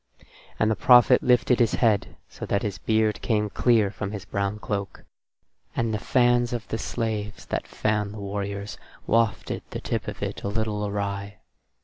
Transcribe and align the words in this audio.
And 0.57 0.71
the 0.71 0.75
prophet 0.75 1.21
lifted 1.21 1.59
his 1.59 1.73
head, 1.75 2.15
so 2.27 2.43
that 2.47 2.63
his 2.63 2.79
beard 2.79 3.21
came 3.21 3.51
clear 3.51 3.91
from 3.91 4.13
his 4.13 4.25
brown 4.25 4.57
cloak, 4.57 5.03
and 5.75 5.93
the 5.93 5.99
fans 5.99 6.53
of 6.53 6.67
the 6.69 6.79
slaves 6.79 7.45
that 7.45 7.67
fanned 7.67 8.15
the 8.15 8.19
warriors 8.19 8.79
wafted 9.05 9.61
the 9.69 9.79
tip 9.79 10.07
of 10.07 10.23
it 10.23 10.41
a 10.41 10.47
little 10.47 10.87
awry. 10.87 11.37